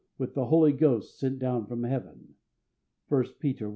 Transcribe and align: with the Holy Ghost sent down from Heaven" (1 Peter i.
with 0.17 0.33
the 0.35 0.45
Holy 0.47 0.71
Ghost 0.73 1.19
sent 1.19 1.37
down 1.37 1.67
from 1.67 1.83
Heaven" 1.83 2.29
(1 3.09 3.23
Peter 3.39 3.67
i. 3.67 3.69